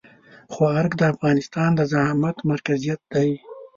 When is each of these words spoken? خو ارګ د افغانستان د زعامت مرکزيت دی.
خو 0.51 0.61
ارګ 0.79 0.91
د 0.97 1.01
افغانستان 1.13 1.69
د 1.75 1.79
زعامت 1.91 2.37
مرکزيت 2.51 3.01
دی. 3.13 3.29